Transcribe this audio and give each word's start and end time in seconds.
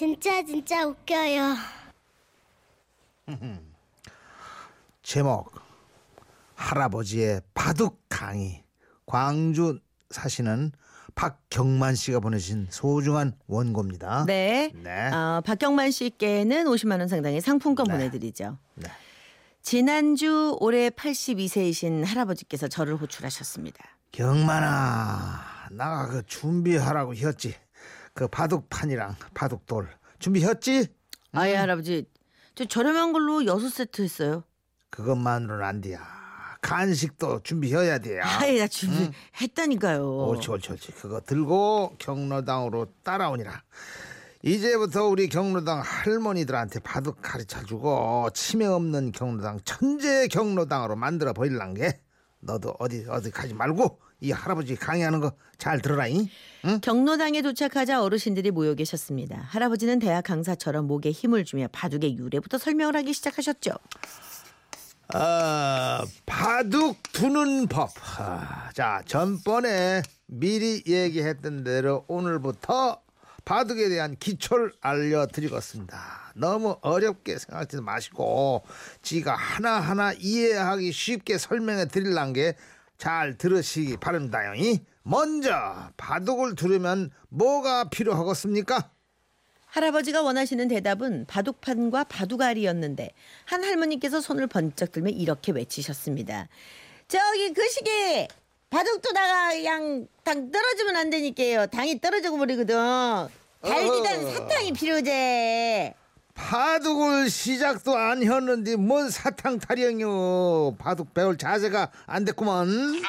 진짜 0.00 0.42
진짜 0.42 0.86
웃겨요. 0.86 1.56
제목 5.02 5.52
할아버지의 6.54 7.42
바둑 7.52 8.00
강의 8.08 8.64
광주 9.04 9.78
사시는 10.08 10.72
박경만 11.14 11.96
씨가 11.96 12.20
보내신 12.20 12.68
소중한 12.70 13.36
원고입니다. 13.46 14.24
네. 14.24 14.72
네. 14.82 15.10
어, 15.12 15.42
박경만 15.44 15.90
씨께는 15.90 16.64
50만 16.64 17.00
원 17.00 17.06
상당의 17.06 17.42
상품권 17.42 17.84
네. 17.88 17.92
보내드리죠. 17.92 18.56
네. 18.76 18.88
지난주 19.60 20.56
올해 20.60 20.88
82세이신 20.88 22.06
할아버지께서 22.06 22.68
저를 22.68 22.96
호출하셨습니다. 22.96 23.84
경만아, 24.12 25.68
나가 25.72 26.06
그 26.06 26.22
준비하라고 26.24 27.14
했지. 27.16 27.54
그 28.20 28.28
바둑판이랑 28.28 29.16
바둑돌 29.32 29.88
준비했지? 30.18 30.88
아예 31.32 31.56
할아버지 31.56 32.04
저 32.54 32.66
저렴한 32.66 33.14
걸로 33.14 33.46
여섯 33.46 33.70
세트 33.70 34.02
했어요. 34.02 34.44
그것만으로는 34.90 35.64
안 35.64 35.80
돼야. 35.80 36.06
간식도 36.60 37.40
준비해야 37.44 37.98
돼요. 38.00 38.20
아예 38.22 38.58
나 38.60 38.68
준비했다니까요. 38.68 40.26
옳지, 40.26 40.50
옳지, 40.50 40.72
옳지. 40.72 40.92
그거 41.00 41.22
들고 41.22 41.94
경로당으로 41.96 42.92
따라오니라. 43.02 43.62
이제부터 44.42 45.06
우리 45.06 45.30
경로당 45.30 45.80
할머니들한테 45.82 46.80
바둑 46.80 47.22
가르쳐 47.22 47.64
주고 47.64 48.28
치매 48.34 48.66
없는 48.66 49.12
경로당 49.12 49.60
천재 49.64 50.28
경로당으로 50.28 50.94
만들어 50.94 51.32
버릴란 51.32 51.72
게 51.72 51.98
너도 52.40 52.76
어디 52.80 53.06
어디 53.08 53.30
가지 53.30 53.54
말고 53.54 53.98
이 54.20 54.32
할아버지 54.32 54.76
강의하는 54.76 55.20
거 55.20 55.32
잘 55.60 55.80
들어라잉. 55.82 56.26
경로당에 56.82 57.42
도착하자 57.42 58.02
어르신들이 58.02 58.50
모여 58.50 58.74
계셨습니다. 58.74 59.36
할아버지는 59.50 59.98
대학 59.98 60.22
강사처럼 60.22 60.86
목에 60.86 61.10
힘을 61.10 61.44
주며 61.44 61.68
바둑의 61.70 62.16
유래부터 62.16 62.56
설명을 62.58 62.96
하기 62.96 63.12
시작하셨죠. 63.12 63.72
어, 65.14 66.04
바둑 66.24 67.02
두는 67.12 67.66
법. 67.66 67.90
아, 68.18 68.70
자, 68.72 69.02
전번에 69.06 70.02
미리 70.26 70.82
얘기했던 70.86 71.62
대로 71.64 72.04
오늘부터 72.08 73.02
바둑에 73.44 73.88
대한 73.88 74.16
기초를 74.16 74.72
알려드리겠습니다. 74.80 76.32
너무 76.36 76.78
어렵게 76.80 77.38
생각하지 77.38 77.80
마시고 77.82 78.62
지가 79.02 79.34
하나하나 79.34 80.12
이해하기 80.12 80.92
쉽게 80.92 81.36
설명해 81.38 81.88
드릴란 81.88 82.32
게 82.32 82.56
잘 83.00 83.36
들으시기 83.38 83.96
바랍니다요. 83.96 84.52
먼저 85.02 85.90
바둑을 85.96 86.54
두려면 86.54 87.10
뭐가 87.30 87.88
필요하겠습니까? 87.88 88.90
할아버지가 89.66 90.20
원하시는 90.22 90.68
대답은 90.68 91.24
바둑판과 91.26 92.04
바둑알이었는데 92.04 93.10
한 93.46 93.64
할머니께서 93.64 94.20
손을 94.20 94.46
번쩍 94.48 94.92
들며 94.92 95.10
이렇게 95.10 95.52
외치셨습니다. 95.52 96.48
저기 97.08 97.52
그 97.54 97.66
시계 97.68 98.28
바둑도 98.68 99.12
다가 99.14 99.50
그냥 99.50 100.06
당 100.22 100.50
떨어지면 100.50 100.96
안 100.96 101.08
되니까요. 101.10 101.66
당이 101.68 102.00
떨어져 102.00 102.30
버리거든. 102.36 102.76
어허. 102.76 103.28
사탕이 104.32 104.72
필요제. 104.72 105.94
바둑을 106.48 107.28
시작도 107.30 107.96
안 107.96 108.22
했는데 108.22 108.76
뭔 108.76 109.10
사탕 109.10 109.58
타령이요 109.58 110.76
바둑 110.78 111.12
배울 111.14 111.36
자세가 111.36 111.90
안 112.06 112.24
됐구먼 112.24 113.02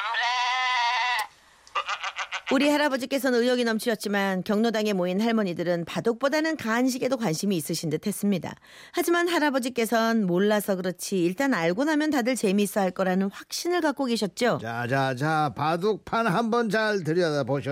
우리 2.52 2.68
할아버지께서는 2.68 3.40
의욕이 3.40 3.64
넘치셨지만 3.64 4.44
경로당에 4.44 4.92
모인 4.92 5.22
할머니들은 5.22 5.86
바둑보다는 5.86 6.58
간식에도 6.58 7.16
관심이 7.16 7.56
있으신 7.56 7.88
듯 7.88 8.06
했습니다. 8.06 8.54
하지만 8.92 9.26
할아버지께서는 9.26 10.26
몰라서 10.26 10.76
그렇지 10.76 11.18
일단 11.24 11.54
알고 11.54 11.84
나면 11.84 12.10
다들 12.10 12.36
재미있어 12.36 12.80
할 12.82 12.90
거라는 12.90 13.30
확신을 13.32 13.80
갖고 13.80 14.04
계셨죠. 14.04 14.58
자자자 14.60 15.54
바둑판 15.56 16.26
한번 16.26 16.68
잘 16.68 17.02
들여다보쇼 17.02 17.70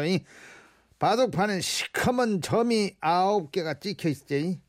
바둑판엔 0.98 1.60
시커먼 1.60 2.40
점이 2.40 2.96
아홉 3.02 3.52
개가 3.52 3.74
찍혀 3.80 4.08
있지 4.08 4.60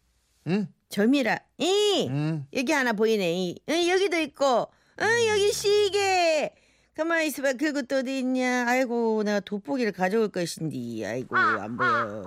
응? 0.48 0.68
점이라. 0.92 1.38
이 1.58 2.08
응? 2.10 2.46
여기 2.54 2.72
하나 2.72 2.94
보이네. 2.94 3.34
이 3.34 3.56
응, 3.70 3.88
여기도 3.88 4.18
있고. 4.20 4.68
응, 5.02 5.28
여기 5.30 5.52
시계. 5.52 6.54
가만히 6.96 7.28
있어봐. 7.28 7.54
그것도 7.54 7.98
어디 8.00 8.20
있냐. 8.20 8.66
아이고 8.68 9.24
내가 9.24 9.40
돋보기를 9.40 9.92
가져올 9.94 10.30
것인데. 10.30 11.06
아이고 11.06 11.36
안 11.36 11.78
보여. 11.78 12.24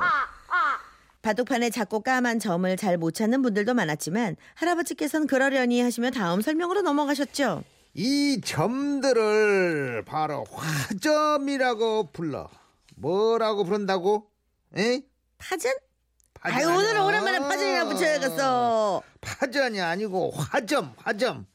바둑판에 1.23 1.71
작고 1.71 2.01
까만 2.01 2.39
점을 2.39 2.77
잘 2.77 2.99
못 2.99 3.13
찾는 3.15 3.41
분들도 3.43 3.73
많았지만 3.75 4.37
할아버지께서는 4.57 5.27
그러려니 5.27 5.81
하시며 5.81 6.11
다음 6.11 6.41
설명으로 6.43 6.83
넘어가셨죠. 6.83 7.63
이 7.95 8.41
점들을 8.45 10.05
바로 10.05 10.45
화점이라고 10.51 12.11
불러 12.13 12.49
뭐라고 12.97 13.65
부른다고? 13.65 14.27
에? 14.77 15.03
파전? 15.39 15.73
아유 16.45 16.67
오늘은. 16.69 17.01
오랜만에 17.03 17.39
파전이나 17.41 17.85
붙여야겠어. 17.87 19.03
파전이 19.21 19.81
아니고 19.81 20.31
화점 20.33 20.93
화점 20.99 21.47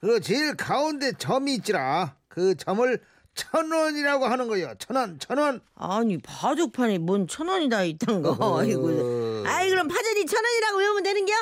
그 0.00 0.20
제일 0.20 0.54
가운데 0.54 1.12
점이 1.12 1.54
있지라 1.56 2.14
그 2.28 2.54
점을 2.56 3.00
천 3.34 3.72
원이라고 3.72 4.26
하는 4.26 4.48
거예요 4.48 4.74
천 4.78 4.96
원 4.96 5.18
천 5.18 5.38
원 5.38 5.60
아니 5.74 6.18
바둑판에 6.18 6.98
뭔천 6.98 7.48
원이 7.48 7.68
다 7.70 7.82
있단 7.84 8.22
거. 8.22 8.30
어허. 8.32 8.60
아이고. 8.60 9.44
아이 9.46 9.70
그럼 9.70 9.88
파전이 9.88 10.26
천 10.26 10.44
원이라고 10.44 10.78
외우면 10.78 11.02
되는겨? 11.02 11.32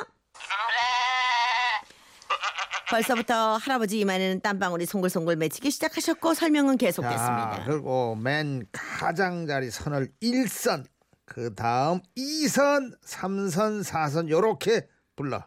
벌써부터 2.88 3.56
할아버지 3.56 3.98
이마에는 3.98 4.40
땀방울이 4.42 4.86
송글송글 4.86 5.34
맺히기 5.36 5.72
시작하셨고 5.72 6.34
설명은 6.34 6.78
자 6.78 6.86
계속됐습니다. 6.86 7.64
그리고 7.66 8.14
맨 8.14 8.64
가장자리 8.70 9.70
선을 9.72 10.12
일선 10.20 10.86
그 11.26 11.54
다음 11.54 12.00
이선삼선사선 12.14 14.30
요렇게 14.30 14.88
불러 15.16 15.44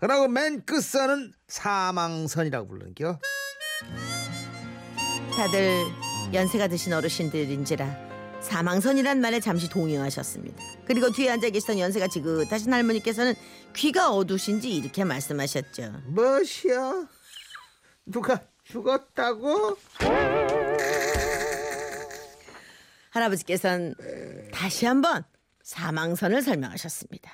그리고 0.00 0.28
맨 0.28 0.66
끝선은 0.66 1.32
사망선이라고 1.46 2.68
부르는겨 2.68 3.18
다들 5.34 5.86
연세가 6.34 6.68
드신 6.68 6.92
어르신들인지라 6.92 8.12
사망선이란 8.42 9.20
말에 9.20 9.38
잠시 9.38 9.70
동요하셨습니다. 9.70 10.60
그리고 10.84 11.12
뒤에 11.12 11.30
앉아 11.30 11.50
계시던 11.50 11.78
연세가 11.78 12.08
지긋하신 12.08 12.72
할머니께서는 12.72 13.36
귀가 13.74 14.10
어두신지 14.10 14.74
이렇게 14.74 15.04
말씀하셨죠. 15.04 16.02
무엇이야 16.06 17.06
누가 18.06 18.42
죽었다고? 18.64 19.76
할아버지께서는 23.12 23.94
다시 24.52 24.86
한번 24.86 25.24
사망선을 25.62 26.42
설명하셨습니다. 26.42 27.30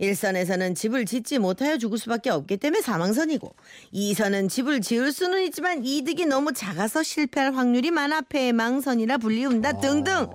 1선에서는 0.00 0.74
집을 0.74 1.06
짓지 1.06 1.38
못하여 1.38 1.78
죽을 1.78 1.96
수밖에 1.96 2.28
없기 2.30 2.58
때문에 2.58 2.82
사망선이고 2.82 3.54
2선은 3.94 4.50
집을 4.50 4.80
지을 4.80 5.12
수는 5.12 5.42
있지만 5.44 5.84
이득이 5.84 6.26
너무 6.26 6.52
작아서 6.52 7.02
실패할 7.02 7.54
확률이 7.54 7.90
많아 7.90 8.22
패망선이라 8.22 9.18
불리운다 9.18 9.80
등등 9.80 10.28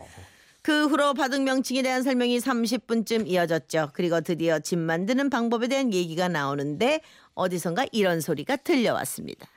그 0.64 0.88
후로 0.88 1.14
바둑 1.14 1.44
명칭에 1.44 1.82
대한 1.82 2.04
설명이 2.04 2.40
30분쯤 2.40 3.28
이어졌죠. 3.28 3.92
그리고 3.94 4.20
드디어 4.20 4.60
집 4.60 4.78
만드는 4.78 5.30
방법에 5.30 5.68
대한 5.68 5.94
얘기가 5.94 6.28
나오는데 6.28 7.02
어디선가 7.36 7.86
이런 7.92 8.20
소리가 8.20 8.58
들려왔습니다. 8.58 9.48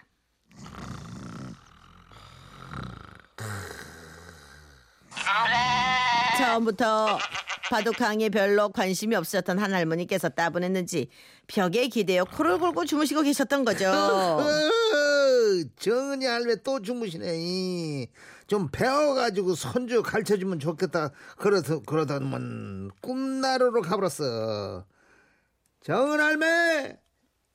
처음부터 6.39 7.19
바둑 7.71 7.97
강의에 7.97 8.31
별로 8.31 8.69
관심이 8.71 9.15
없었던 9.15 9.59
한 9.59 9.72
할머니께서 9.72 10.31
따분했는지 10.31 11.09
벽에 11.47 11.87
기대어 11.87 12.25
코를 12.25 12.59
골고 12.59 12.84
주무시고 12.84 13.22
계셨던 13.22 13.65
거죠. 13.65 13.91
어, 13.91 14.41
정은이 15.78 16.27
할매 16.27 16.57
또 16.65 16.83
주무시네. 16.83 18.09
좀 18.49 18.69
배워가지고 18.72 19.54
손주 19.54 20.03
가르쳐주면 20.03 20.59
좋겠다. 20.59 21.13
그러다, 21.37 21.78
그러다면 21.87 22.91
꿈나루로 23.01 23.83
가버렸어. 23.83 24.84
정은 25.84 26.21
할매! 26.21 26.99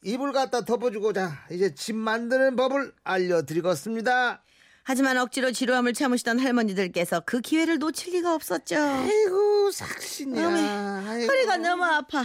이불 0.03 0.31
갖다 0.31 0.61
덮어주고 0.61 1.13
자 1.13 1.45
이제 1.51 1.73
집 1.73 1.95
만드는 1.95 2.55
법을 2.55 2.93
알려드리겠습니다. 3.03 4.44
하지만 4.87 5.17
억지로 5.17 5.51
지루함을 5.51 5.93
참으시던 5.93 6.37
할머니들께서 6.37 7.21
그 7.25 7.41
기회를 7.41 7.79
놓칠 7.79 8.13
리가 8.13 8.35
없었죠. 8.35 8.75
아이고 8.77 9.71
삭신이야. 9.71 11.03
아이고. 11.07 11.25
허리가 11.27 11.57
너무 11.57 11.83
아파. 11.83 12.23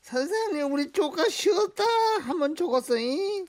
선생님 0.00 0.72
우리 0.72 0.90
조카 0.90 1.28
쉬었다 1.28 1.84
한번 2.22 2.56
죽었어잉. 2.56 3.46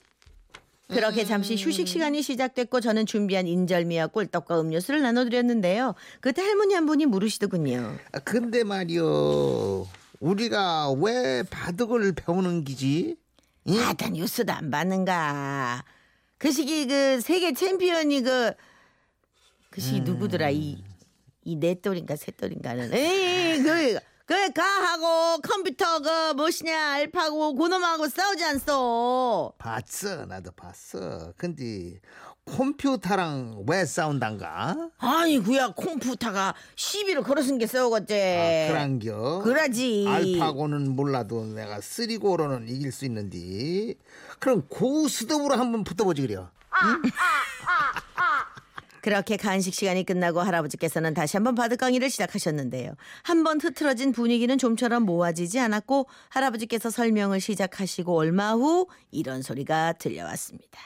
그렇게 0.90 1.24
잠시 1.24 1.56
휴식 1.56 1.88
시간이 1.88 2.22
시작됐고 2.22 2.82
저는 2.82 3.06
준비한 3.06 3.48
인절미와 3.48 4.08
꿀떡과 4.08 4.60
음료수를 4.60 5.04
나눠드렸는데요. 5.04 5.96
그때 6.20 6.42
할머니 6.42 6.74
한 6.74 6.86
분이 6.86 7.06
물으시더군요. 7.06 7.96
아, 8.12 8.20
근데 8.20 8.66
말이요 8.66 9.88
우리가 10.20 10.92
왜 10.98 11.44
바둑을 11.44 12.12
배우는 12.12 12.66
기지? 12.66 13.16
응? 13.70 13.80
아다 13.80 14.10
뉴스도 14.10 14.52
안 14.52 14.70
봤는가. 14.70 15.86
그 16.40 16.52
시기 16.54 16.88
그 16.88 17.20
세계 17.20 17.54
챔피언이 17.54 18.22
그, 18.22 18.54
그 19.70 19.82
시기 19.82 20.00
누구더라 20.00 20.50
이, 20.52 20.82
이 21.44 21.56
넷돌인가 21.58 22.16
셋돌인가는. 22.16 22.94
에이, 22.94 23.62
그, 23.62 24.00
그, 24.26 24.52
가하고 24.54 25.42
컴퓨터 25.42 26.00
그 26.00 26.34
무엇이냐 26.36 26.94
알파고 26.94 27.56
고놈하고 27.56 28.08
싸우지 28.08 28.46
않소. 28.46 29.54
봤어 29.58 30.26
나도 30.28 30.52
봤어. 30.52 31.34
근데 31.36 32.00
컴퓨터랑 32.58 33.64
왜 33.68 33.86
싸운단가? 33.86 34.90
아니 34.98 35.40
그야 35.42 35.72
컴퓨터가 35.72 36.54
시비를 36.76 37.24
걸어쓴 37.24 37.58
게 37.58 37.68
싸우겠지. 37.68 38.14
아, 38.14 38.68
그란겨. 38.72 39.42
그러지. 39.44 40.06
알파고는 40.08 40.96
몰라도 40.96 41.46
내가 41.46 41.80
쓰리고로는 41.82 42.68
이길 42.68 42.92
수 42.92 43.06
있는데 43.06 43.94
그럼 44.40 44.64
고스톱으로 44.70 45.56
한번 45.56 45.84
붙어보지 45.84 46.22
그래요. 46.22 46.50
그렇게 49.02 49.38
간식 49.38 49.74
시간이 49.74 50.06
끝나고 50.06 50.42
할아버지께서는 50.42 51.14
다시 51.14 51.38
한번 51.38 51.56
바둑 51.56 51.80
강의를 51.80 52.10
시작하셨는데요. 52.10 52.94
한 53.24 53.44
번 53.46 53.60
흐트러진 53.62 54.12
분위기는 54.12 54.56
좀처럼 54.58 55.04
모아지지 55.04 55.58
않았고 55.60 56.08
할아버지께서 56.28 56.90
설명을 56.90 57.40
시작하시고 57.40 58.14
얼마 58.18 58.54
후 58.54 58.88
이런 59.12 59.42
소리가 59.42 59.94
들려왔습니다. 59.94 60.80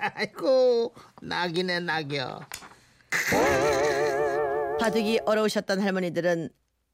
아이고 0.00 0.94
낙이네 1.22 1.80
낙이여. 1.80 2.40
바둑이 4.80 5.20
어려우셨던 5.26 5.80
할머니들은 5.80 6.48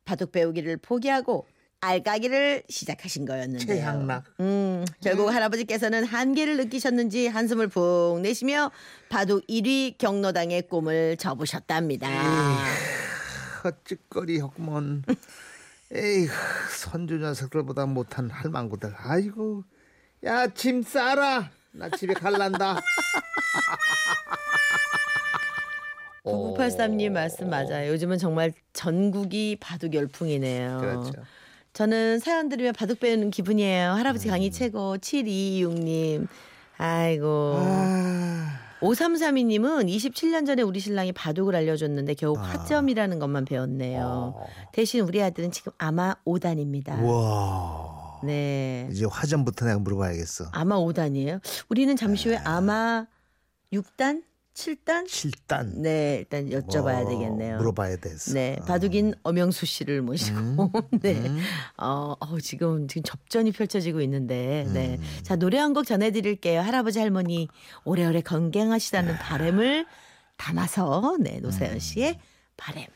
바둑 0.04 0.32
배우기를 0.32 0.78
포기하고 0.78 1.46
알까기를 1.80 2.64
시작하신 2.68 3.26
거였는데요. 3.26 3.66
최향락. 3.66 4.24
음, 4.40 4.84
결국 5.02 5.28
할아버지께서는 5.32 6.04
한계를 6.04 6.56
느끼셨는지 6.56 7.28
한숨을 7.28 7.68
푹 7.68 8.20
내쉬며 8.22 8.70
바둑 9.08 9.46
1위 9.46 9.98
경로당의 9.98 10.68
꿈을 10.68 11.16
접으셨답니다. 11.16 12.08
헛짓거리였구먼. 13.64 15.04
에이 15.92 16.26
선주 16.76 17.18
녀석들보다 17.18 17.86
못한 17.86 18.30
할망구들. 18.30 18.92
아이고 18.96 19.62
야 20.24 20.48
짐 20.48 20.82
싸라. 20.82 21.50
나 21.78 21.88
집에 21.90 22.14
갈란다. 22.14 22.80
9983님 26.24 27.12
말씀 27.12 27.48
맞아요. 27.50 27.92
요즘은 27.92 28.18
정말 28.18 28.52
전국이 28.72 29.56
바둑 29.60 29.94
열풍이네요. 29.94 30.78
그렇죠. 30.78 31.12
저는 31.72 32.18
사연 32.18 32.48
들으면 32.48 32.72
바둑 32.72 32.98
배우는 33.00 33.30
기분이에요. 33.30 33.92
음. 33.92 33.96
할아버지 33.98 34.28
강의 34.28 34.50
최고. 34.50 34.96
7226님. 34.96 36.26
아이고. 36.78 37.54
아, 37.58 38.58
5332님은 38.80 39.88
27년 39.88 40.46
전에 40.46 40.62
우리 40.62 40.80
신랑이 40.80 41.12
바둑을 41.12 41.54
알려줬는데 41.54 42.14
겨우 42.14 42.36
아. 42.36 42.42
화점이라는 42.42 43.18
것만 43.18 43.44
배웠네요. 43.44 44.34
어. 44.36 44.46
대신 44.72 45.02
우리 45.02 45.22
아들은 45.22 45.50
지금 45.52 45.72
아마 45.78 46.14
5단입니다. 46.26 47.02
와 47.02 48.05
네. 48.24 48.88
이제 48.90 49.04
화전부터 49.08 49.66
내가 49.66 49.78
물어봐야겠어. 49.78 50.50
아마 50.52 50.76
5단이에요. 50.76 51.40
우리는 51.68 51.94
잠시 51.96 52.28
후에 52.28 52.38
아마 52.38 53.06
6단? 53.72 54.22
7단? 54.54 55.04
7단. 55.04 55.80
네, 55.80 56.16
일단 56.20 56.48
여쭤봐야 56.48 57.02
뭐, 57.02 57.10
되겠네요. 57.10 57.58
물어봐야 57.58 57.96
됐어. 57.96 58.32
네, 58.32 58.56
바둑인 58.66 59.12
엄영수 59.22 59.66
씨를 59.66 60.00
모시고 60.00 60.72
네, 61.02 61.30
어, 61.76 62.14
어, 62.18 62.40
지금 62.40 62.88
지금 62.88 63.02
접전이 63.02 63.52
펼쳐지고 63.52 64.00
있는데, 64.00 64.66
네, 64.72 64.98
자 65.22 65.36
노래 65.36 65.58
한 65.58 65.74
곡 65.74 65.84
전해드릴게요. 65.84 66.62
할아버지 66.62 66.98
할머니 67.00 67.48
오래오래 67.84 68.22
건강하시다는 68.22 69.16
바람을 69.18 69.84
담아서 70.38 71.16
네 71.20 71.38
노사연 71.40 71.78
씨의 71.78 72.18
바램. 72.56 72.86